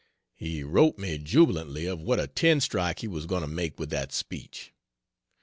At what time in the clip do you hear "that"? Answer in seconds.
3.91-4.11